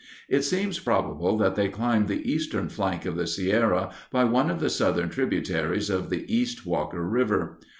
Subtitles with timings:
[0.27, 4.59] It seems probable that they climbed the eastern flank of the Sierra by one of
[4.59, 7.59] the southern tributaries of the East Walker River.